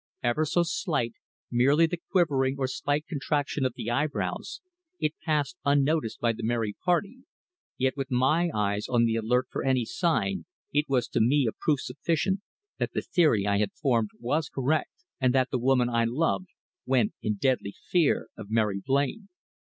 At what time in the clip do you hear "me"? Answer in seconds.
11.21-11.45